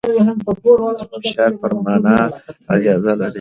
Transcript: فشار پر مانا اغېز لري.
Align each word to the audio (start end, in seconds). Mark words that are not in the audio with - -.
فشار 1.23 1.51
پر 1.61 1.71
مانا 1.83 2.15
اغېز 2.73 3.05
لري. 3.19 3.29